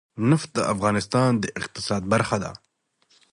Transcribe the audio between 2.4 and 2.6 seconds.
ده.